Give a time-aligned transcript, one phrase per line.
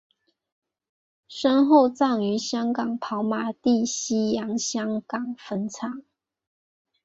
[1.27, 6.01] 身后葬于香港跑马地西洋香港坟场。